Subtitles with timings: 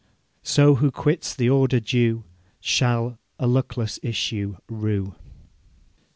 [0.41, 2.23] So who quits the order due
[2.59, 5.13] Shall a luckless issue rue.